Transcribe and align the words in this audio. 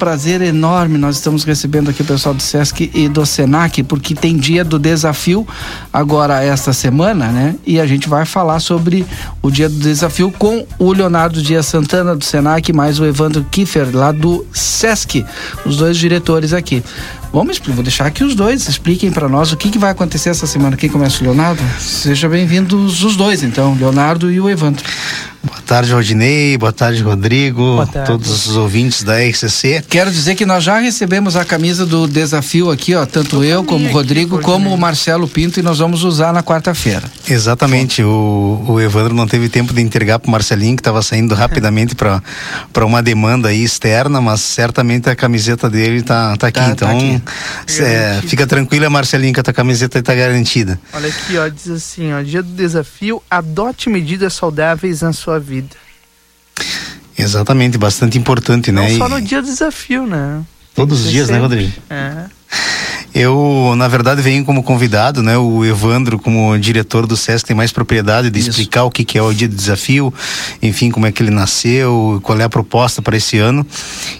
prazer 0.00 0.40
enorme. 0.42 0.96
Nós 0.96 1.16
estamos 1.16 1.42
recebendo 1.42 1.90
aqui 1.90 2.02
o 2.02 2.04
pessoal 2.04 2.32
do 2.32 2.40
SESC 2.40 2.88
e 2.94 3.08
do 3.08 3.26
SENAC, 3.26 3.82
porque 3.82 4.14
tem 4.14 4.36
dia 4.36 4.64
do 4.64 4.78
desafio 4.78 5.44
agora 5.92 6.40
esta 6.40 6.72
semana, 6.72 7.32
né? 7.32 7.56
E 7.66 7.80
a 7.80 7.86
gente 7.86 8.08
vai 8.08 8.24
falar 8.24 8.60
sobre 8.60 9.04
o 9.42 9.50
dia 9.50 9.68
do 9.68 9.74
desafio 9.74 10.30
com 10.30 10.64
o 10.78 10.92
Leonardo 10.92 11.42
Dias 11.42 11.66
Santana 11.66 12.14
do 12.14 12.24
SENAC, 12.24 12.72
mais 12.72 13.00
o 13.00 13.04
Evandro 13.04 13.44
Kiefer 13.50 13.88
lá 13.92 14.12
do 14.12 14.46
SESC, 14.52 15.26
os 15.66 15.76
dois 15.78 15.96
diretores 15.96 16.52
aqui. 16.52 16.80
Vamos, 17.32 17.58
vou 17.58 17.82
deixar 17.82 18.08
que 18.12 18.22
os 18.22 18.36
dois 18.36 18.68
expliquem 18.68 19.10
para 19.10 19.28
nós 19.28 19.50
o 19.50 19.56
que, 19.56 19.68
que 19.68 19.78
vai 19.78 19.90
acontecer 19.90 20.30
essa 20.30 20.46
semana. 20.46 20.76
Quem 20.76 20.88
começa 20.88 21.20
o 21.20 21.24
Leonardo? 21.24 21.60
Seja 21.80 22.28
bem-vindos 22.28 23.02
os 23.02 23.16
dois, 23.16 23.42
então, 23.42 23.74
Leonardo 23.74 24.30
e 24.30 24.40
o 24.40 24.48
Evandro. 24.48 24.84
Boa 25.68 25.80
tarde, 25.80 25.92
Rodinei. 25.92 26.56
Boa 26.56 26.72
tarde, 26.72 27.02
Rodrigo. 27.02 27.60
Boa 27.60 27.86
tarde. 27.86 28.10
Todos 28.10 28.46
os 28.46 28.56
ouvintes 28.56 29.02
da 29.02 29.18
RCC. 29.20 29.84
Quero 29.86 30.10
dizer 30.10 30.34
que 30.34 30.46
nós 30.46 30.64
já 30.64 30.78
recebemos 30.78 31.36
a 31.36 31.44
camisa 31.44 31.84
do 31.84 32.08
desafio 32.08 32.70
aqui, 32.70 32.94
ó, 32.94 33.04
tanto 33.04 33.44
eu, 33.44 33.62
como 33.62 33.86
o 33.86 33.92
Rodrigo, 33.92 34.36
aqui, 34.36 34.46
como 34.46 34.72
o 34.72 34.78
Marcelo 34.78 35.28
Pinto, 35.28 35.60
e 35.60 35.62
nós 35.62 35.78
vamos 35.78 36.04
usar 36.04 36.32
na 36.32 36.42
quarta-feira. 36.42 37.04
Exatamente. 37.28 38.02
O, 38.02 38.64
o 38.68 38.80
Evandro 38.80 39.14
não 39.14 39.26
teve 39.26 39.48
tempo 39.48 39.72
de 39.72 39.80
entregar 39.80 40.18
para 40.18 40.28
o 40.28 40.30
Marcelinho, 40.30 40.76
que 40.76 40.80
estava 40.80 41.02
saindo 41.02 41.34
rapidamente 41.36 41.94
para 41.94 42.86
uma 42.86 43.02
demanda 43.02 43.52
externa, 43.52 44.20
mas 44.20 44.40
certamente 44.40 45.08
a 45.08 45.16
camiseta 45.16 45.68
dele 45.68 46.02
tá, 46.02 46.36
tá 46.36 46.48
aqui. 46.48 46.60
Tá, 46.60 46.70
então, 46.70 46.88
tá 46.88 46.96
aqui. 46.96 47.22
É, 47.82 48.20
fica 48.26 48.46
tranquila, 48.46 48.88
Marcelinho, 48.90 49.34
que 49.34 49.40
a 49.40 49.42
tua 49.42 49.54
camiseta 49.54 49.98
está 49.98 50.14
garantida. 50.14 50.78
Olha 50.92 51.08
aqui, 51.08 51.36
ó, 51.38 51.48
diz 51.48 51.68
assim, 51.68 52.12
ó, 52.12 52.22
dia 52.22 52.42
do 52.42 52.50
desafio, 52.50 53.22
adote 53.30 53.88
medidas 53.88 54.34
saudáveis 54.34 55.02
na 55.02 55.12
sua 55.12 55.38
vida. 55.38 55.76
Exatamente, 57.16 57.76
bastante 57.76 58.16
importante, 58.16 58.70
Não 58.70 58.82
né? 58.82 58.90
Não 58.90 58.98
só 58.98 59.08
no 59.08 59.20
dia 59.20 59.42
do 59.42 59.46
desafio, 59.46 60.06
né? 60.06 60.42
Todos 60.74 61.04
os 61.04 61.10
dias, 61.10 61.28
né, 61.28 61.38
Rodrigo? 61.38 61.72
É. 61.90 62.37
Eu, 63.14 63.74
na 63.76 63.88
verdade, 63.88 64.20
venho 64.20 64.44
como 64.44 64.62
convidado, 64.62 65.22
né? 65.22 65.36
O 65.36 65.64
Evandro, 65.64 66.18
como 66.18 66.56
diretor 66.58 67.06
do 67.06 67.16
SESC, 67.16 67.46
tem 67.46 67.56
mais 67.56 67.72
propriedade 67.72 68.30
de 68.30 68.38
Isso. 68.38 68.50
explicar 68.50 68.84
o 68.84 68.90
que, 68.90 69.04
que 69.04 69.18
é 69.18 69.22
o 69.22 69.32
Dia 69.32 69.48
do 69.48 69.56
Desafio, 69.56 70.12
enfim, 70.62 70.90
como 70.90 71.06
é 71.06 71.12
que 71.12 71.22
ele 71.22 71.30
nasceu, 71.30 72.20
qual 72.22 72.38
é 72.38 72.44
a 72.44 72.48
proposta 72.48 73.00
para 73.00 73.16
esse 73.16 73.38
ano. 73.38 73.66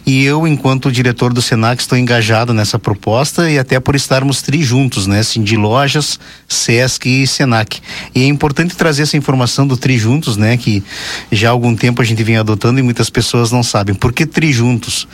E 0.07 0.25
eu, 0.25 0.47
enquanto 0.47 0.91
diretor 0.91 1.33
do 1.33 1.43
SENAC, 1.43 1.81
estou 1.81 1.99
engajado 1.99 2.53
nessa 2.55 2.79
proposta 2.79 3.51
e 3.51 3.59
até 3.59 3.79
por 3.79 3.95
estarmos 3.95 4.43
tri 4.43 4.63
juntos, 4.63 5.07
né? 5.07 5.21
Assim, 5.21 5.43
de 5.43 5.57
lojas, 5.57 6.19
SESC 6.49 7.07
e 7.07 7.27
SENAC. 7.27 7.81
E 8.15 8.23
é 8.23 8.27
importante 8.27 8.75
trazer 8.75 9.03
essa 9.03 9.17
informação 9.17 9.67
do 9.67 9.77
tri 9.77 9.99
juntos, 9.99 10.37
né? 10.37 10.57
Que 10.57 10.83
já 11.31 11.49
há 11.49 11.53
algum 11.53 11.77
tempo 11.77 12.03
a 12.03 12.05
gente 12.05 12.23
vem 12.25 12.37
adotando 12.37 12.81
e 12.81 12.83
muitas 12.83 13.11
pessoas 13.11 13.53
não 13.53 13.63
sabem. 13.63 13.95
Por 13.95 14.13
que 14.13 14.27
tri 14.27 14.53
juntos? 14.53 15.07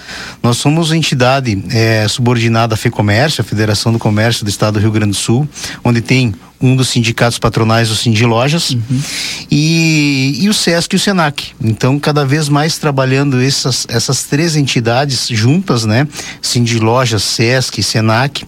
Nós 0.42 0.56
somos 0.56 0.92
entidade 0.92 1.62
é, 1.70 2.06
subordinada 2.08 2.74
à 2.74 2.76
FEComércio, 2.76 3.42
a 3.42 3.44
Federação 3.44 3.63
Federação 3.64 3.94
do 3.94 3.98
Comércio 3.98 4.44
do 4.44 4.50
Estado 4.50 4.74
do 4.74 4.80
Rio 4.80 4.90
Grande 4.90 5.12
do 5.12 5.16
Sul, 5.16 5.48
onde 5.82 6.02
tem 6.02 6.34
um 6.60 6.76
dos 6.76 6.88
sindicatos 6.88 7.38
patronais, 7.38 7.90
o 7.90 7.96
Cindy 7.96 8.24
Lojas, 8.26 8.70
uhum. 8.70 9.02
e, 9.50 10.38
e 10.40 10.48
o 10.50 10.54
SESC 10.54 10.94
e 10.94 10.96
o 10.96 10.98
SENAC. 10.98 11.52
Então, 11.62 11.98
cada 11.98 12.26
vez 12.26 12.48
mais 12.48 12.76
trabalhando 12.76 13.40
essas, 13.40 13.86
essas 13.88 14.24
três 14.24 14.54
entidades 14.54 15.28
juntas, 15.28 15.86
né? 15.86 16.06
Cindy 16.42 16.78
Lojas, 16.78 17.22
SESC 17.22 17.80
e 17.80 17.82
SENAC, 17.82 18.44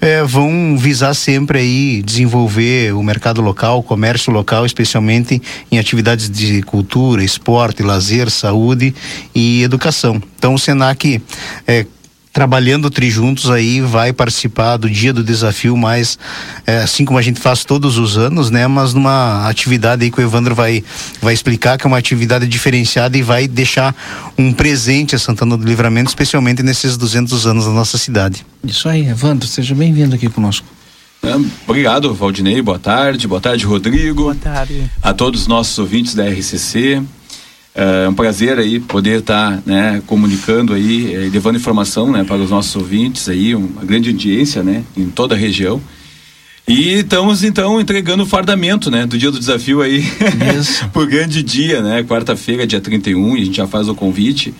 eh, 0.00 0.22
vão 0.24 0.76
visar 0.78 1.14
sempre 1.14 1.58
aí 1.58 2.02
desenvolver 2.02 2.94
o 2.94 3.02
mercado 3.02 3.40
local, 3.40 3.78
o 3.78 3.82
comércio 3.82 4.30
local, 4.30 4.66
especialmente 4.66 5.40
em 5.72 5.78
atividades 5.78 6.28
de 6.28 6.62
cultura, 6.62 7.24
esporte, 7.24 7.82
lazer, 7.82 8.30
saúde 8.30 8.94
e 9.34 9.62
educação. 9.62 10.22
Então, 10.36 10.54
o 10.54 10.58
SENAC 10.58 11.22
eh, 11.66 11.86
trabalhando 12.32 12.88
trijuntos 12.90 13.50
aí 13.50 13.80
vai 13.80 14.12
participar 14.12 14.76
do 14.76 14.88
dia 14.88 15.12
do 15.12 15.22
desafio 15.22 15.76
mais 15.76 16.18
é, 16.66 16.78
assim 16.78 17.04
como 17.04 17.18
a 17.18 17.22
gente 17.22 17.40
faz 17.40 17.64
todos 17.64 17.98
os 17.98 18.16
anos 18.16 18.50
né? 18.50 18.66
Mas 18.66 18.94
numa 18.94 19.48
atividade 19.48 20.04
aí 20.04 20.10
que 20.10 20.20
o 20.20 20.22
Evandro 20.22 20.54
vai 20.54 20.84
vai 21.20 21.34
explicar 21.34 21.76
que 21.76 21.86
é 21.86 21.88
uma 21.88 21.98
atividade 21.98 22.46
diferenciada 22.46 23.18
e 23.18 23.22
vai 23.22 23.48
deixar 23.48 23.94
um 24.38 24.52
presente 24.52 25.14
a 25.14 25.18
Santana 25.18 25.56
do 25.56 25.64
Livramento 25.64 26.08
especialmente 26.08 26.62
nesses 26.62 26.96
200 26.96 27.46
anos 27.46 27.64
da 27.64 27.72
nossa 27.72 27.98
cidade. 27.98 28.46
Isso 28.64 28.88
aí 28.88 29.08
Evandro 29.08 29.48
seja 29.48 29.74
bem-vindo 29.74 30.14
aqui 30.14 30.28
conosco. 30.28 30.66
É, 31.22 31.34
obrigado 31.66 32.14
Valdinei 32.14 32.62
boa 32.62 32.78
tarde 32.78 33.26
boa 33.26 33.40
tarde 33.40 33.66
Rodrigo. 33.66 34.22
Boa 34.22 34.34
tarde. 34.36 34.90
A 35.02 35.12
todos 35.12 35.42
os 35.42 35.46
nossos 35.48 35.76
ouvintes 35.78 36.14
da 36.14 36.24
RCC 36.28 37.02
é 37.74 38.08
um 38.08 38.14
prazer 38.14 38.58
aí 38.58 38.80
poder 38.80 39.20
estar 39.20 39.56
tá, 39.56 39.62
né, 39.64 40.02
comunicando 40.06 40.74
aí, 40.74 41.14
eh, 41.14 41.30
levando 41.32 41.56
informação 41.56 42.10
né, 42.10 42.24
para 42.24 42.36
os 42.36 42.50
nossos 42.50 42.74
ouvintes 42.74 43.28
aí, 43.28 43.54
uma 43.54 43.84
grande 43.84 44.10
audiência 44.10 44.62
né, 44.62 44.84
em 44.96 45.06
toda 45.06 45.34
a 45.34 45.38
região. 45.38 45.80
E 46.66 46.94
estamos 46.94 47.42
então 47.42 47.80
entregando 47.80 48.22
o 48.24 48.26
fardamento, 48.26 48.90
né, 48.90 49.06
do 49.06 49.16
dia 49.16 49.30
do 49.30 49.38
desafio 49.38 49.82
aí. 49.82 50.04
Isso. 50.58 50.88
por 50.92 51.06
grande 51.06 51.42
dia, 51.42 51.80
né, 51.80 52.02
quarta-feira, 52.02 52.66
dia 52.66 52.80
31, 52.80 53.36
e 53.36 53.42
a 53.42 53.44
gente 53.44 53.56
já 53.56 53.66
faz 53.66 53.88
o 53.88 53.94
convite, 53.94 54.52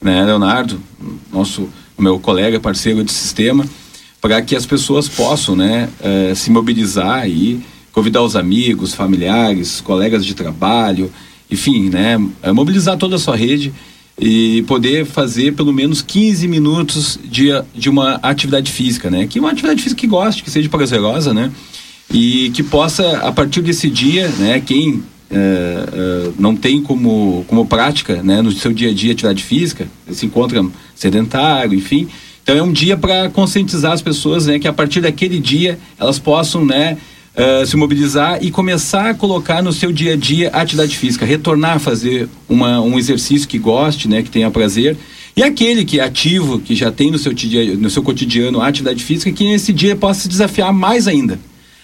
né, 0.00 0.24
Leonardo, 0.24 0.80
nosso 1.32 1.68
meu 1.98 2.18
colega, 2.18 2.60
parceiro 2.60 3.02
de 3.02 3.12
sistema, 3.12 3.64
para 4.20 4.42
que 4.42 4.56
as 4.56 4.66
pessoas 4.66 5.08
possam, 5.08 5.54
né, 5.54 5.88
eh, 6.02 6.32
se 6.34 6.50
mobilizar 6.50 7.20
aí, 7.20 7.60
convidar 7.92 8.22
os 8.22 8.36
amigos, 8.36 8.92
familiares, 8.92 9.80
colegas 9.80 10.26
de 10.26 10.34
trabalho, 10.34 11.10
enfim, 11.50 11.88
né, 11.88 12.18
é 12.42 12.52
mobilizar 12.52 12.96
toda 12.96 13.16
a 13.16 13.18
sua 13.18 13.36
rede 13.36 13.72
e 14.18 14.64
poder 14.66 15.04
fazer 15.04 15.52
pelo 15.52 15.72
menos 15.72 16.00
15 16.00 16.48
minutos 16.48 17.18
de, 17.24 17.48
de 17.74 17.90
uma 17.90 18.14
atividade 18.22 18.72
física, 18.72 19.10
né? 19.10 19.26
Que 19.26 19.38
uma 19.38 19.50
atividade 19.50 19.82
física 19.82 20.00
que 20.00 20.06
goste, 20.06 20.42
que 20.42 20.50
seja 20.50 20.68
prazerosa, 20.68 21.34
né? 21.34 21.52
E 22.10 22.50
que 22.54 22.62
possa, 22.62 23.18
a 23.18 23.30
partir 23.30 23.60
desse 23.60 23.90
dia, 23.90 24.28
né, 24.38 24.60
quem 24.60 25.02
é, 25.28 25.36
é, 25.36 26.30
não 26.38 26.54
tem 26.54 26.80
como, 26.80 27.44
como 27.48 27.66
prática, 27.66 28.22
né, 28.22 28.40
no 28.40 28.52
seu 28.52 28.72
dia 28.72 28.90
a 28.90 28.94
dia 28.94 29.12
atividade 29.12 29.42
física, 29.42 29.88
se 30.12 30.24
encontra 30.24 30.64
sedentário, 30.94 31.76
enfim. 31.76 32.08
Então 32.42 32.56
é 32.56 32.62
um 32.62 32.72
dia 32.72 32.96
para 32.96 33.28
conscientizar 33.28 33.92
as 33.92 34.00
pessoas, 34.00 34.46
né, 34.46 34.58
que 34.58 34.68
a 34.68 34.72
partir 34.72 35.00
daquele 35.00 35.40
dia 35.40 35.78
elas 35.98 36.18
possam, 36.18 36.64
né, 36.64 36.96
uh, 37.36 37.66
se 37.66 37.76
mobilizar 37.76 38.42
e 38.42 38.50
começar 38.50 39.10
a 39.10 39.14
colocar 39.14 39.62
no 39.62 39.72
seu 39.72 39.92
dia 39.92 40.14
a 40.14 40.16
dia 40.16 40.48
atividade 40.48 40.96
física, 40.96 41.26
retornar 41.26 41.76
a 41.76 41.78
fazer 41.78 42.28
uma, 42.48 42.80
um 42.80 42.98
exercício 42.98 43.46
que 43.46 43.58
goste, 43.58 44.08
né, 44.08 44.22
que 44.22 44.30
tenha 44.30 44.50
prazer. 44.50 44.96
E 45.36 45.42
aquele 45.42 45.84
que 45.84 46.00
é 46.00 46.04
ativo, 46.04 46.58
que 46.58 46.74
já 46.74 46.90
tem 46.90 47.10
no 47.10 47.18
seu, 47.18 47.32
no 47.78 47.90
seu 47.90 48.02
cotidiano 48.02 48.60
a 48.60 48.68
atividade 48.68 49.04
física, 49.04 49.30
que 49.30 49.44
nesse 49.44 49.72
dia 49.72 49.94
possa 49.94 50.20
se 50.20 50.28
desafiar 50.28 50.72
mais 50.72 51.06
ainda. 51.06 51.38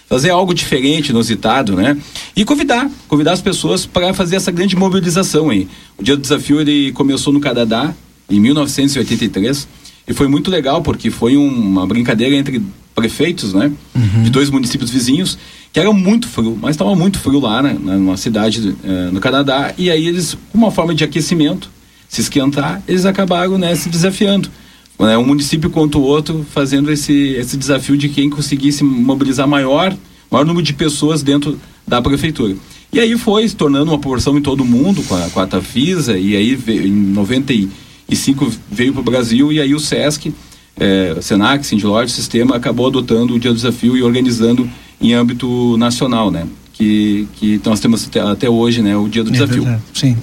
Fazer 0.09 0.31
algo 0.31 0.55
diferente, 0.55 1.11
inusitado, 1.11 1.75
né? 1.75 1.97
E 2.35 2.45
convidar, 2.45 2.91
convidar 3.09 3.33
as 3.33 3.41
pessoas 3.41 3.87
para 3.87 4.13
fazer 4.13 4.37
essa 4.37 4.51
grande 4.51 4.77
mobilização 4.77 5.51
aí. 5.51 5.69
O 5.99 6.03
Dia 6.03 6.17
do 6.17 6.23
Desafio 6.23 6.61
ele 6.61 6.93
começou 6.93 7.33
no 7.33 7.41
Canadá, 7.41 7.95
em 8.29 8.41
1983, 8.41 9.69
e 10.09 10.13
foi 10.13 10.29
muito 10.29 10.51
legal, 10.51 10.83
porque 10.83 11.11
foi 11.11 11.37
um, 11.37 11.49
uma 11.49 11.87
brincadeira 11.87 12.35
entre 12.35 12.63
prefeitos, 12.95 13.53
né? 13.53 13.73
Uhum. 13.95 14.23
De 14.23 14.31
dois 14.31 14.51
municípios 14.51 14.91
vizinhos, 14.91 15.39
que 15.73 15.81
era 15.81 15.93
muito 15.93 16.29
frio, 16.29 16.59
mas 16.61 16.73
estava 16.73 16.95
muito 16.95 17.19
frio 17.19 17.41
lá, 17.41 17.63
né? 17.63 17.77
Numa 17.79 18.17
cidade 18.17 18.61
uh, 18.61 19.13
no 19.13 19.21
Canadá. 19.21 19.75
E 19.79 19.91
aí 19.91 20.07
eles, 20.07 20.37
uma 20.53 20.71
forma 20.71 20.95
de 20.95 21.05
aquecimento, 21.05 21.71
se 22.09 22.21
esquentar, 22.21 22.83
eles 22.87 23.07
acabaram, 23.07 23.57
né, 23.57 23.75
se 23.75 23.89
desafiando. 23.89 24.51
Né, 24.99 25.17
um 25.17 25.25
município 25.25 25.71
contra 25.71 25.99
o 25.99 26.03
outro, 26.03 26.47
fazendo 26.53 26.93
esse, 26.93 27.31
esse 27.31 27.57
desafio 27.57 27.97
de 27.97 28.11
quem 28.11 28.29
conseguisse 28.29 28.85
mobilizar 28.85 29.49
maior, 29.49 29.97
maior 30.31 30.45
número 30.45 30.65
de 30.65 30.75
pessoas 30.75 31.23
dentro 31.23 31.59
da 31.89 32.01
prefeitura. 32.03 32.55
E 32.93 33.01
aí 33.01 33.17
foi 33.17 33.49
se 33.49 33.57
tornando 33.57 33.91
uma 33.91 33.99
proporção 33.99 34.37
em 34.37 34.43
todo 34.43 34.65
mundo, 34.65 35.03
com 35.05 35.15
a, 35.15 35.31
com 35.31 35.41
a 35.41 35.47
Tafisa, 35.47 36.19
e 36.19 36.37
aí 36.37 36.55
veio, 36.55 36.87
em 36.87 36.93
95 36.93 38.53
veio 38.71 38.93
para 38.93 39.01
o 39.01 39.05
Brasil, 39.05 39.51
e 39.51 39.59
aí 39.59 39.75
o 39.75 39.81
SESC 39.81 40.33
é, 40.79 41.17
Senac, 41.21 41.65
Sindilord, 41.67 42.11
Sistema 42.11 42.57
acabou 42.57 42.87
adotando 42.87 43.35
o 43.35 43.39
Dia 43.39 43.51
do 43.51 43.57
Desafio 43.57 43.97
e 43.97 44.03
organizando 44.03 44.69
em 45.01 45.13
âmbito 45.13 45.77
nacional, 45.77 46.31
né? 46.31 46.47
Que, 46.73 47.29
que 47.35 47.61
nós 47.65 47.81
temos 47.81 48.07
até, 48.07 48.21
até 48.21 48.51
hoje, 48.51 48.83
né? 48.83 48.97
O 48.97 49.09
Dia 49.09 49.23
do 49.23 49.31
é 49.31 49.33
Desafio. 49.33 49.63
Verdade. 49.63 49.83
Sim. 49.95 50.17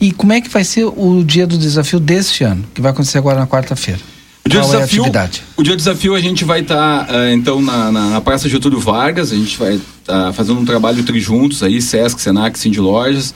E 0.00 0.10
como 0.10 0.32
é 0.32 0.40
que 0.40 0.48
vai 0.48 0.64
ser 0.64 0.84
o 0.84 1.22
Dia 1.22 1.46
do 1.46 1.56
Desafio 1.58 2.00
deste 2.00 2.42
ano, 2.44 2.64
que 2.74 2.80
vai 2.80 2.90
acontecer 2.90 3.18
agora 3.18 3.38
na 3.38 3.46
quarta-feira? 3.46 4.00
O 4.44 4.48
dia, 4.48 4.60
Qual 4.60 4.72
desafio, 4.72 5.04
é 5.04 5.30
o 5.56 5.62
dia 5.62 5.74
do 5.74 5.76
desafio 5.76 6.14
a 6.16 6.20
gente 6.20 6.44
vai 6.44 6.62
estar 6.62 7.06
tá, 7.06 7.12
uh, 7.12 7.32
então 7.32 7.62
na, 7.62 7.92
na, 7.92 8.10
na, 8.10 8.20
Praça 8.20 8.48
Getúlio 8.48 8.80
Vargas, 8.80 9.30
a 9.30 9.36
gente 9.36 9.56
vai 9.56 9.74
estar 9.74 10.26
tá 10.26 10.32
fazendo 10.32 10.58
um 10.58 10.64
trabalho 10.64 11.04
trijuntos 11.04 11.62
aí, 11.62 11.80
Sesc, 11.80 12.20
Senac, 12.20 12.58
Cindy 12.58 12.80
Lojas, 12.80 13.32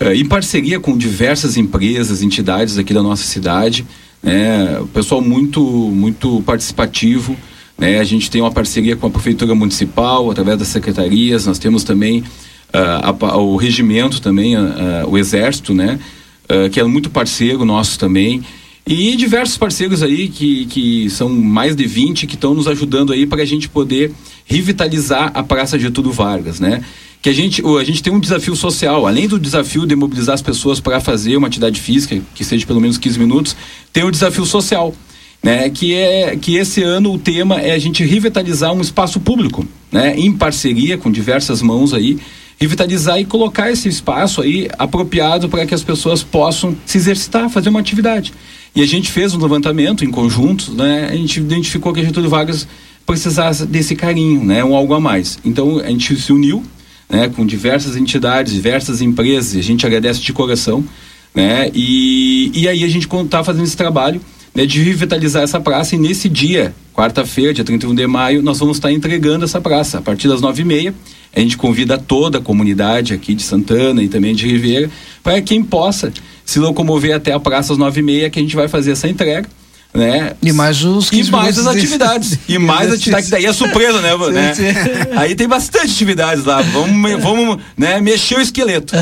uh, 0.00 0.12
em 0.12 0.24
parceria 0.24 0.80
com 0.80 0.98
diversas 0.98 1.56
empresas, 1.56 2.20
entidades 2.20 2.78
aqui 2.78 2.92
da 2.92 3.00
nossa 3.00 3.22
cidade 3.22 3.86
né? 4.22 4.78
O 4.80 4.86
pessoal 4.86 5.20
muito, 5.20 5.60
muito 5.62 6.42
participativo, 6.42 7.36
né? 7.78 7.98
A 7.98 8.04
gente 8.04 8.30
tem 8.30 8.40
uma 8.40 8.50
parceria 8.50 8.96
com 8.96 9.06
a 9.06 9.10
prefeitura 9.10 9.54
municipal 9.54 10.30
através 10.30 10.58
das 10.58 10.68
secretarias. 10.68 11.46
Nós 11.46 11.58
temos 11.58 11.84
também 11.84 12.20
uh, 12.20 13.26
a, 13.26 13.36
o 13.38 13.56
regimento 13.56 14.20
também, 14.20 14.56
uh, 14.56 15.08
o 15.08 15.16
exército, 15.16 15.72
né? 15.72 15.98
Uh, 16.44 16.68
que 16.68 16.80
é 16.80 16.84
muito 16.84 17.10
parceiro 17.10 17.64
nosso 17.64 17.98
também. 17.98 18.42
E 18.86 19.14
diversos 19.14 19.56
parceiros 19.56 20.02
aí 20.02 20.28
que, 20.28 20.66
que 20.66 21.10
são 21.10 21.28
mais 21.28 21.76
de 21.76 21.86
20 21.86 22.26
que 22.26 22.34
estão 22.34 22.54
nos 22.54 22.66
ajudando 22.66 23.12
aí 23.12 23.24
para 23.24 23.42
a 23.42 23.46
gente 23.46 23.68
poder 23.68 24.12
revitalizar 24.44 25.30
a 25.32 25.42
Praça 25.42 25.78
Getúlio 25.78 26.10
Vargas, 26.10 26.58
né? 26.58 26.82
Que 27.22 27.28
a 27.28 27.32
gente, 27.34 27.62
a 27.62 27.84
gente 27.84 28.02
tem 28.02 28.12
um 28.12 28.20
desafio 28.20 28.56
social, 28.56 29.06
além 29.06 29.28
do 29.28 29.38
desafio 29.38 29.86
de 29.86 29.94
mobilizar 29.94 30.34
as 30.34 30.42
pessoas 30.42 30.80
para 30.80 31.00
fazer 31.00 31.36
uma 31.36 31.46
atividade 31.46 31.78
física, 31.80 32.20
que 32.34 32.44
seja 32.44 32.66
pelo 32.66 32.80
menos 32.80 32.96
15 32.96 33.18
minutos, 33.18 33.56
tem 33.92 34.04
o 34.04 34.10
desafio 34.10 34.44
social. 34.46 34.94
Né, 35.42 35.70
que 35.70 35.94
é 35.94 36.36
que 36.36 36.56
esse 36.56 36.82
ano 36.82 37.14
o 37.14 37.18
tema 37.18 37.62
é 37.62 37.72
a 37.72 37.78
gente 37.78 38.04
revitalizar 38.04 38.74
um 38.74 38.80
espaço 38.82 39.18
público, 39.18 39.66
né, 39.90 40.14
em 40.14 40.30
parceria 40.30 40.98
com 40.98 41.10
diversas 41.10 41.62
mãos 41.62 41.94
aí, 41.94 42.18
revitalizar 42.60 43.18
e 43.18 43.24
colocar 43.24 43.70
esse 43.70 43.88
espaço 43.88 44.42
aí 44.42 44.68
apropriado 44.78 45.48
para 45.48 45.64
que 45.64 45.74
as 45.74 45.82
pessoas 45.82 46.22
possam 46.22 46.76
se 46.84 46.98
exercitar, 46.98 47.48
fazer 47.48 47.70
uma 47.70 47.80
atividade. 47.80 48.34
E 48.76 48.82
a 48.82 48.86
gente 48.86 49.10
fez 49.10 49.34
um 49.34 49.38
levantamento 49.38 50.04
em 50.04 50.10
conjunto, 50.10 50.72
né? 50.74 51.08
A 51.10 51.16
gente 51.16 51.40
identificou 51.40 51.92
que 51.92 52.00
a 52.00 52.04
Getúlio 52.04 52.28
Vargas 52.28 52.68
precisasse 53.06 53.64
desse 53.64 53.96
carinho, 53.96 54.44
né? 54.44 54.62
Um 54.62 54.76
algo 54.76 54.92
a 54.92 55.00
mais. 55.00 55.38
Então 55.42 55.78
a 55.78 55.88
gente 55.88 56.14
se 56.20 56.32
uniu, 56.32 56.62
né? 57.10 57.28
Com 57.28 57.44
diversas 57.44 57.96
entidades, 57.96 58.52
diversas 58.52 59.02
empresas. 59.02 59.56
A 59.56 59.62
gente 59.62 59.84
agradece 59.84 60.20
de 60.20 60.32
coração, 60.32 60.84
né? 61.34 61.70
E, 61.74 62.50
e 62.54 62.68
aí 62.68 62.84
a 62.84 62.88
gente 62.88 63.06
está 63.06 63.42
fazendo 63.42 63.64
esse 63.64 63.76
trabalho 63.76 64.20
né, 64.54 64.66
de 64.66 64.82
revitalizar 64.82 65.42
essa 65.42 65.60
praça 65.60 65.94
e 65.94 65.98
nesse 65.98 66.28
dia, 66.28 66.74
quarta-feira, 66.94 67.54
dia 67.54 67.64
31 67.64 67.94
de 67.94 68.06
maio, 68.06 68.42
nós 68.42 68.58
vamos 68.58 68.76
estar 68.76 68.92
entregando 68.92 69.44
essa 69.44 69.60
praça 69.60 69.98
a 69.98 70.02
partir 70.02 70.28
das 70.28 70.40
nove 70.40 70.62
e 70.62 70.64
meia. 70.64 70.94
A 71.34 71.40
gente 71.40 71.56
convida 71.56 71.96
toda 71.96 72.38
a 72.38 72.40
comunidade 72.40 73.14
aqui 73.14 73.34
de 73.34 73.42
Santana 73.42 74.02
e 74.02 74.08
também 74.08 74.34
de 74.34 74.46
Ribeira 74.46 74.90
para 75.22 75.40
quem 75.40 75.62
possa 75.62 76.12
se 76.44 76.58
locomover 76.58 77.14
até 77.14 77.32
a 77.32 77.38
praça 77.38 77.72
às 77.72 77.78
nove 77.78 78.00
e 78.00 78.02
meia 78.02 78.30
que 78.30 78.38
a 78.38 78.42
gente 78.42 78.56
vai 78.56 78.66
fazer 78.66 78.92
essa 78.92 79.08
entrega. 79.08 79.48
Né? 79.92 80.34
E 80.40 80.52
mais 80.52 80.84
os 80.84 81.10
E 81.10 81.30
mais 81.30 81.58
as 81.58 81.66
atividades. 81.66 82.38
e 82.48 82.58
mais 82.58 82.90
atividades. 82.94 83.28
Daí 83.28 83.44
é 83.44 83.52
surpresa, 83.52 84.00
né? 84.00 84.16
Né? 84.30 84.54
Aí 85.16 85.34
tem 85.34 85.48
bastante 85.48 85.92
atividades 85.92 86.44
lá. 86.44 86.62
Vamos, 86.62 87.22
vamos 87.22 87.58
né, 87.76 88.00
mexer 88.00 88.38
o 88.38 88.40
esqueleto. 88.40 88.94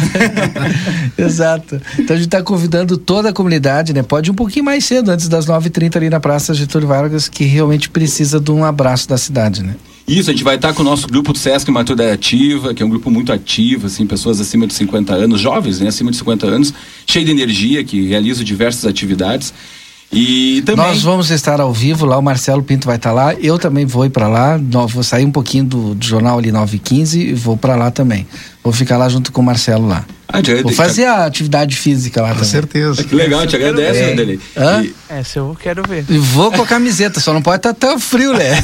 Exato. 1.18 1.80
Então 1.98 2.14
a 2.14 2.18
gente 2.18 2.28
está 2.28 2.42
convidando 2.42 2.96
toda 2.96 3.28
a 3.28 3.32
comunidade, 3.32 3.92
né? 3.92 4.02
Pode 4.02 4.30
ir 4.30 4.32
um 4.32 4.34
pouquinho 4.34 4.64
mais 4.64 4.84
cedo, 4.84 5.10
antes 5.10 5.28
das 5.28 5.46
9h30 5.46 5.96
ali 5.96 6.08
na 6.08 6.20
Praça 6.20 6.54
Getúlio 6.54 6.88
Vargas, 6.88 7.28
que 7.28 7.44
realmente 7.44 7.90
precisa 7.90 8.40
de 8.40 8.50
um 8.50 8.64
abraço 8.64 9.06
da 9.08 9.18
cidade, 9.18 9.62
né? 9.62 9.74
Isso, 10.08 10.30
a 10.30 10.32
gente 10.32 10.42
vai 10.42 10.56
estar 10.56 10.72
com 10.72 10.80
o 10.80 10.84
nosso 10.84 11.06
grupo 11.06 11.34
do 11.34 11.38
Sesc 11.38 11.70
Maturidade 11.70 12.12
Ativa, 12.12 12.72
que 12.72 12.82
é 12.82 12.86
um 12.86 12.88
grupo 12.88 13.10
muito 13.10 13.30
ativo, 13.30 13.88
assim, 13.88 14.06
pessoas 14.06 14.40
acima 14.40 14.66
de 14.66 14.72
50 14.72 15.12
anos, 15.14 15.38
jovens, 15.38 15.80
né, 15.80 15.88
acima 15.88 16.10
de 16.10 16.16
50 16.16 16.46
anos, 16.46 16.72
cheio 17.06 17.26
de 17.26 17.30
energia, 17.30 17.84
que 17.84 18.06
realizam 18.08 18.42
diversas 18.42 18.86
atividades. 18.86 19.52
E 20.10 20.62
também... 20.64 20.86
Nós 20.86 21.02
vamos 21.02 21.30
estar 21.30 21.60
ao 21.60 21.72
vivo 21.72 22.06
lá, 22.06 22.16
o 22.16 22.22
Marcelo 22.22 22.62
Pinto 22.62 22.86
vai 22.86 22.96
estar 22.96 23.12
lá, 23.12 23.34
eu 23.34 23.58
também 23.58 23.84
vou 23.84 24.06
ir 24.06 24.10
para 24.10 24.26
lá, 24.26 24.58
vou 24.88 25.02
sair 25.02 25.24
um 25.24 25.30
pouquinho 25.30 25.64
do, 25.64 25.94
do 25.94 26.04
jornal 26.04 26.38
ali 26.38 26.50
9 26.50 26.76
e 26.76 26.78
15 26.78 27.20
e 27.20 27.34
vou 27.34 27.56
para 27.56 27.76
lá 27.76 27.90
também. 27.90 28.26
Vou 28.68 28.72
ficar 28.74 28.98
lá 28.98 29.08
junto 29.08 29.32
com 29.32 29.40
o 29.40 29.44
Marcelo 29.44 29.88
lá. 29.88 30.04
Ah, 30.30 30.42
Vou 30.62 30.72
fazer 30.74 31.06
a 31.06 31.24
atividade 31.24 31.74
física 31.74 32.20
lá 32.20 32.28
com 32.28 32.34
também. 32.34 32.50
certeza. 32.50 33.02
que 33.02 33.14
legal, 33.14 33.46
te 33.46 33.56
agradece, 33.56 33.98
é. 33.98 34.14
Dele. 34.14 34.38
E... 34.84 34.94
Essa 35.08 35.38
eu 35.38 35.56
quero 35.58 35.82
ver. 35.88 36.04
E 36.06 36.18
vou 36.18 36.52
com 36.52 36.60
a 36.60 36.66
camiseta, 36.66 37.18
só 37.18 37.32
não 37.32 37.40
pode 37.40 37.56
estar 37.56 37.72
tão 37.72 37.98
frio, 37.98 38.34
né? 38.34 38.62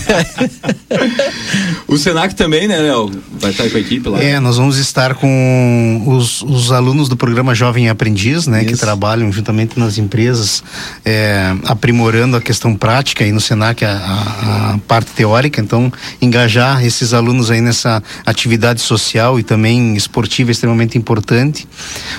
o 1.89 1.97
Senac 1.97 2.35
também, 2.35 2.69
né, 2.69 2.77
Léo? 2.81 3.11
Vai 3.41 3.51
estar 3.51 3.71
com 3.71 3.79
a 3.79 3.81
equipe 3.81 4.07
lá. 4.11 4.23
É, 4.23 4.39
nós 4.41 4.59
vamos 4.59 4.77
estar 4.77 5.15
com 5.15 6.03
os, 6.07 6.43
os 6.43 6.71
alunos 6.71 7.09
do 7.09 7.17
programa 7.17 7.55
Jovem 7.55 7.89
Aprendiz, 7.89 8.47
né, 8.47 8.61
Isso. 8.63 8.75
que 8.75 8.77
trabalham 8.79 9.33
juntamente 9.33 9.79
nas 9.79 9.97
empresas, 9.97 10.63
é, 11.03 11.55
aprimorando 11.65 12.37
a 12.37 12.43
questão 12.43 12.77
prática 12.77 13.25
e 13.25 13.33
no 13.33 13.41
Senac 13.41 13.83
a, 13.83 13.91
a, 13.91 14.75
a 14.75 14.79
parte 14.87 15.13
teórica. 15.13 15.63
Então, 15.63 15.91
engajar 16.21 16.85
esses 16.85 17.15
alunos 17.15 17.51
aí 17.51 17.63
nessa 17.63 18.03
atividade 18.27 18.83
social 18.83 19.41
e 19.41 19.43
também 19.43 19.94
esportiva 19.97 20.51
extremamente 20.51 20.99
importante 20.99 21.67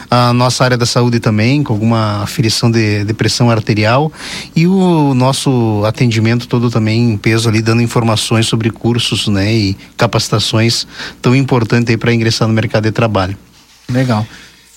a 0.09 0.33
nossa 0.33 0.63
área 0.63 0.77
da 0.77 0.85
saúde 0.85 1.19
também, 1.19 1.63
com 1.63 1.73
alguma 1.73 2.23
aferição 2.23 2.69
de, 2.69 3.03
de 3.03 3.13
pressão 3.13 3.49
arterial 3.49 4.11
e 4.55 4.67
o 4.67 5.13
nosso 5.13 5.83
atendimento 5.85 6.47
todo 6.47 6.69
também 6.69 7.11
em 7.11 7.17
peso 7.17 7.49
ali, 7.49 7.61
dando 7.61 7.81
informações 7.81 8.47
sobre 8.47 8.69
cursos 8.69 9.27
né, 9.27 9.53
e 9.53 9.77
capacitações 9.97 10.87
tão 11.21 11.35
importantes 11.35 11.89
aí 11.89 11.97
para 11.97 12.13
ingressar 12.13 12.47
no 12.47 12.53
mercado 12.53 12.83
de 12.83 12.91
trabalho. 12.91 13.37
Legal. 13.89 14.25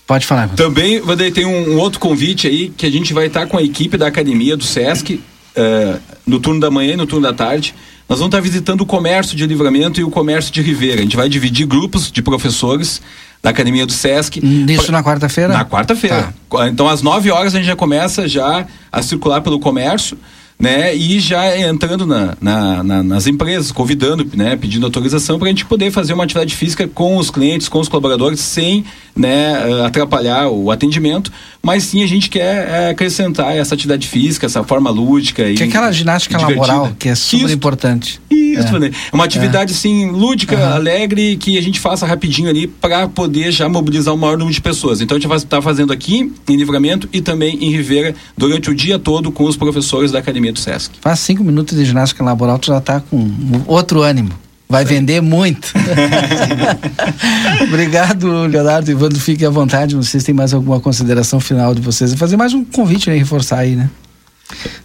Pode 0.06 0.27
falar. 0.27 0.47
Mano. 0.47 0.56
Também, 0.56 1.00
Vander, 1.00 1.33
tem 1.33 1.45
um, 1.45 1.75
um, 1.75 1.79
outro 1.79 2.00
convite 2.00 2.47
aí 2.47 2.71
que 2.71 2.87
a 2.87 2.91
gente 2.91 3.12
vai 3.12 3.27
estar 3.27 3.47
com 3.47 3.59
a 3.59 3.62
equipe 3.62 3.99
da 3.99 4.06
academia 4.06 4.56
do 4.56 4.65
SESC 4.65 5.15
uh, 5.15 6.00
no 6.27 6.41
turno 6.41 6.61
da 6.61 6.71
manhã 6.71 6.95
e 6.95 6.97
no 6.97 7.06
turno 7.06 7.27
da 7.27 7.35
tarde. 7.35 7.75
Nós 8.08 8.20
vamos 8.20 8.34
estar 8.34 8.40
visitando 8.40 8.81
o 8.81 8.87
comércio 8.87 9.37
de 9.37 9.46
livramento 9.46 10.00
e 10.00 10.05
o 10.05 10.10
comércio 10.10 10.50
de 10.50 10.62
Ribeira. 10.62 11.00
A 11.00 11.02
gente 11.02 11.16
vai 11.16 11.28
dividir 11.28 11.66
grupos 11.66 12.10
de 12.10 12.22
professores 12.22 13.02
da 13.43 13.50
Academia 13.50 13.84
do 13.84 13.93
Sesc. 13.93 14.40
Isso 14.43 14.84
pra... 14.84 14.93
na 14.93 15.05
quarta-feira? 15.05 15.52
Na 15.52 15.64
quarta-feira. 15.64 16.34
Tá. 16.50 16.69
Então, 16.69 16.88
às 16.88 17.02
9 17.02 17.31
horas, 17.31 17.55
a 17.55 17.58
gente 17.58 17.66
já 17.66 17.76
começa 17.76 18.26
já 18.26 18.66
a 18.90 19.02
circular 19.02 19.43
pelo 19.43 19.60
comércio 19.60 20.16
né? 20.58 20.94
E 20.94 21.20
já 21.20 21.56
entrando 21.58 22.05
na, 22.06 22.37
na, 22.40 22.82
na, 22.82 23.02
nas 23.02 23.26
empresas, 23.26 23.70
convidando, 23.70 24.28
né? 24.34 24.56
Pedindo 24.56 24.84
autorização 24.84 25.38
para 25.38 25.46
a 25.46 25.50
gente 25.50 25.64
poder 25.64 25.90
fazer 25.93 26.14
uma 26.14 26.25
atividade 26.25 26.55
física 26.56 26.88
com 26.88 27.16
os 27.16 27.31
clientes, 27.31 27.69
com 27.69 27.78
os 27.78 27.88
colaboradores, 27.88 28.40
sem 28.40 28.84
né, 29.14 29.52
eh, 29.52 29.87
atrapalhar 29.87 30.49
o 30.49 30.70
atendimento, 30.70 31.32
mas 31.62 31.84
sim 31.84 32.02
a 32.02 32.06
gente 32.06 32.31
quer 32.31 32.69
é, 32.69 32.90
acrescentar 32.90 33.56
essa 33.56 33.75
atividade 33.75 34.06
física, 34.06 34.46
essa 34.46 34.62
forma 34.62 34.90
lúdica 34.90 35.43
que 35.44 35.62
e 35.62 35.62
é 35.62 35.66
aquela 35.66 35.90
ginástica 35.90 36.38
laboral 36.38 36.93
que 36.99 37.08
é 37.08 37.14
super 37.14 37.46
Isso. 37.46 37.54
importante. 37.54 38.20
Isso, 38.58 38.76
é. 38.76 38.87
é 38.88 38.93
uma 39.12 39.25
atividade 39.25 39.72
é. 39.72 39.75
sim 39.75 40.10
lúdica, 40.10 40.56
uhum. 40.56 40.72
alegre, 40.72 41.37
que 41.37 41.58
a 41.58 41.62
gente 41.62 41.81
faça 41.81 42.06
rapidinho 42.06 42.49
ali 42.49 42.66
para 42.66 43.08
poder 43.08 43.50
já 43.52 43.69
mobilizar 43.69 44.14
o 44.14 44.19
maior 44.19 44.37
número 44.37 44.55
de 44.55 44.60
pessoas. 44.60 45.00
Então 45.00 45.16
a 45.16 45.20
gente 45.20 45.28
vai 45.28 45.38
estar 45.38 45.62
fazendo 45.62 45.93
aqui 45.93 46.32
em 46.49 46.56
Livramento 46.56 47.08
e 47.12 47.20
também 47.20 47.56
em 47.62 47.70
Ribeira 47.70 48.14
durante 48.37 48.70
o 48.70 48.75
dia 48.75 48.99
todo 48.99 49.31
com 49.31 49.44
os 49.44 49.56
professores 49.56 50.12
da 50.12 50.19
academia 50.19 50.52
do 50.52 50.58
SESC. 50.58 50.93
Faz 51.00 51.20
cinco 51.20 51.43
minutos 51.44 51.76
de 51.76 51.84
ginástica 51.84 52.22
laboral, 52.22 52.58
tu 52.58 52.69
já 52.69 52.78
está 52.78 53.00
com 53.00 53.31
outro 53.66 54.02
ânimo. 54.02 54.31
Vai 54.69 54.84
vender 54.84 55.22
muito. 55.22 55.72
Obrigado, 57.64 58.46
Leonardo. 58.46 58.90
Evandro, 58.90 59.19
fique 59.19 59.43
à 59.46 59.49
vontade. 59.49 59.94
Não 59.94 60.02
sei 60.02 60.20
se 60.20 60.26
tem 60.26 60.34
mais 60.34 60.52
alguma 60.52 60.78
consideração 60.78 61.40
final 61.40 61.75
de 61.75 61.81
vocês. 61.81 62.12
Fazer 62.12 62.37
mais 62.37 62.52
um 62.52 62.62
convite, 62.62 63.08
né? 63.08 63.16
Reforçar 63.16 63.61
aí, 63.61 63.75
né? 63.75 63.88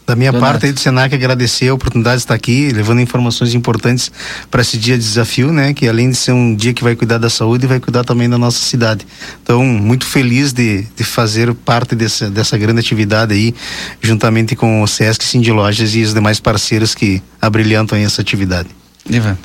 Da 0.06 0.16
minha 0.16 0.32
Donato. 0.32 0.52
parte 0.52 0.66
aí 0.66 0.74
do 0.74 0.80
Senac 0.80 1.16
agradecer 1.16 1.70
a 1.70 1.74
oportunidade 1.74 2.18
de 2.18 2.24
estar 2.24 2.34
aqui, 2.34 2.70
levando 2.72 3.00
informações 3.00 3.54
importantes 3.54 4.12
para 4.52 4.62
esse 4.62 4.78
dia 4.78 4.98
de 4.98 5.04
desafio, 5.04 5.54
né? 5.54 5.74
Que 5.74 5.88
além 5.88 6.10
de 6.10 6.18
ser 6.18 6.34
um 6.34 6.54
dia 6.54 6.74
que 6.74 6.84
vai 6.84 6.96
cuidar 6.96 7.18
da 7.18 7.30
saúde, 7.30 7.66
vai 7.66 7.80
cuidar 7.80 8.04
também 8.04 8.30
da 8.30 8.38
nossa 8.38 8.60
cidade. 8.60 9.08
Então, 9.42 9.64
muito 9.64 10.06
feliz 10.06 10.52
de, 10.52 10.86
de 10.96 11.04
fazer 11.04 11.54
parte 11.54 11.96
dessa, 11.96 12.30
dessa 12.30 12.58
grande 12.58 12.82
atividade 12.82 13.34
aí, 13.34 13.56
juntamente 14.02 14.56
com 14.56 14.82
o 14.82 14.88
Sesc, 14.88 15.24
Cindy 15.24 15.52
Lojas 15.52 15.96
e 15.96 16.02
os 16.02 16.14
demais 16.14 16.40
parceiros 16.40 16.94
que 16.94 17.22
abrilhantam 17.42 17.98
essa 17.98 18.22
atividade. 18.22 18.70
Ivan. 19.10 19.38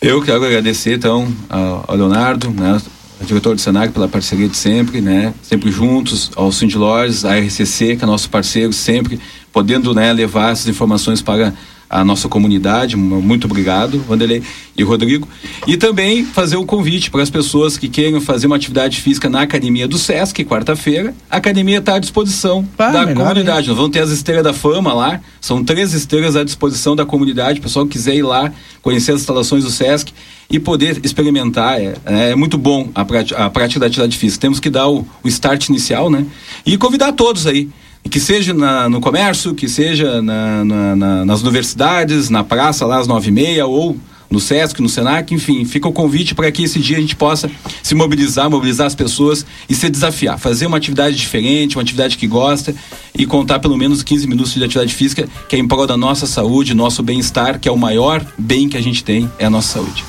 Eu 0.00 0.20
quero 0.20 0.44
agradecer 0.44 0.96
então 0.96 1.34
ao 1.48 1.96
Leonardo, 1.96 2.50
né? 2.50 2.78
diretor 3.24 3.54
do 3.54 3.60
Senac 3.60 3.92
pela 3.92 4.08
parceria 4.08 4.48
de 4.48 4.56
sempre, 4.56 5.00
né? 5.00 5.32
Sempre 5.42 5.70
juntos, 5.72 6.30
ao 6.36 6.52
Cindy 6.52 6.76
Lojas, 6.76 7.24
a 7.24 7.38
RCC, 7.38 7.96
que 7.96 8.04
é 8.04 8.06
nosso 8.06 8.28
parceiro 8.28 8.72
sempre 8.72 9.18
podendo 9.56 9.94
né, 9.94 10.12
levar 10.12 10.52
essas 10.52 10.68
informações 10.68 11.22
para 11.22 11.50
a 11.88 12.04
nossa 12.04 12.28
comunidade. 12.28 12.94
Muito 12.94 13.46
obrigado, 13.46 13.98
Vanderlei 14.00 14.42
e 14.76 14.82
Rodrigo. 14.82 15.26
E 15.66 15.78
também 15.78 16.26
fazer 16.26 16.56
o 16.56 16.60
um 16.60 16.66
convite 16.66 17.10
para 17.10 17.22
as 17.22 17.30
pessoas 17.30 17.78
que 17.78 17.88
queiram 17.88 18.20
fazer 18.20 18.48
uma 18.48 18.56
atividade 18.56 19.00
física 19.00 19.30
na 19.30 19.40
academia 19.40 19.88
do 19.88 19.96
SESC, 19.96 20.44
quarta-feira. 20.44 21.14
A 21.30 21.38
academia 21.38 21.78
está 21.78 21.94
à 21.94 21.98
disposição 21.98 22.68
ah, 22.78 22.90
da 22.90 23.14
comunidade. 23.14 23.68
Nós 23.68 23.76
vamos 23.78 23.92
ter 23.92 24.00
as 24.00 24.10
esteiras 24.10 24.44
da 24.44 24.52
fama 24.52 24.92
lá. 24.92 25.22
São 25.40 25.64
três 25.64 25.94
esteiras 25.94 26.36
à 26.36 26.44
disposição 26.44 26.94
da 26.94 27.06
comunidade. 27.06 27.58
O 27.58 27.62
pessoal 27.62 27.86
que 27.86 27.92
quiser 27.92 28.14
ir 28.14 28.24
lá, 28.24 28.52
conhecer 28.82 29.12
as 29.12 29.22
instalações 29.22 29.64
do 29.64 29.70
SESC 29.70 30.12
e 30.50 30.60
poder 30.60 31.00
experimentar. 31.02 31.80
É, 31.80 31.94
é 32.04 32.34
muito 32.34 32.58
bom 32.58 32.90
a 32.94 33.06
prática, 33.06 33.42
a 33.42 33.48
prática 33.48 33.80
da 33.80 33.86
atividade 33.86 34.18
física. 34.18 34.38
Temos 34.38 34.60
que 34.60 34.68
dar 34.68 34.86
o, 34.86 35.08
o 35.24 35.28
start 35.28 35.70
inicial, 35.70 36.10
né? 36.10 36.26
E 36.66 36.76
convidar 36.76 37.12
todos 37.12 37.46
aí 37.46 37.70
que 38.10 38.20
seja 38.20 38.52
na, 38.52 38.88
no 38.88 39.00
comércio, 39.00 39.54
que 39.54 39.68
seja 39.68 40.20
na, 40.22 40.64
na, 40.64 41.24
nas 41.24 41.42
universidades, 41.42 42.30
na 42.30 42.44
praça 42.44 42.86
lá 42.86 42.98
às 42.98 43.06
nove 43.06 43.28
e 43.28 43.32
meia, 43.32 43.66
ou 43.66 43.96
no 44.30 44.40
SESC, 44.40 44.80
no 44.80 44.88
SENAC, 44.88 45.32
enfim, 45.32 45.64
fica 45.64 45.88
o 45.88 45.92
convite 45.92 46.34
para 46.34 46.50
que 46.50 46.64
esse 46.64 46.78
dia 46.78 46.96
a 46.96 47.00
gente 47.00 47.14
possa 47.14 47.50
se 47.82 47.94
mobilizar, 47.94 48.50
mobilizar 48.50 48.86
as 48.86 48.94
pessoas 48.94 49.46
e 49.68 49.74
se 49.74 49.88
desafiar, 49.88 50.38
fazer 50.38 50.66
uma 50.66 50.76
atividade 50.76 51.16
diferente, 51.16 51.76
uma 51.76 51.82
atividade 51.82 52.16
que 52.16 52.26
gosta 52.26 52.74
e 53.16 53.24
contar 53.24 53.60
pelo 53.60 53.76
menos 53.76 54.02
15 54.02 54.26
minutos 54.26 54.52
de 54.52 54.62
atividade 54.62 54.94
física, 54.94 55.28
que 55.48 55.56
é 55.56 55.58
em 55.58 55.66
prol 55.66 55.86
da 55.86 55.96
nossa 55.96 56.26
saúde, 56.26 56.74
nosso 56.74 57.02
bem-estar, 57.02 57.60
que 57.60 57.68
é 57.68 57.72
o 57.72 57.78
maior 57.78 58.24
bem 58.36 58.68
que 58.68 58.76
a 58.76 58.82
gente 58.82 59.04
tem, 59.04 59.30
é 59.38 59.46
a 59.46 59.50
nossa 59.50 59.74
saúde. 59.74 60.04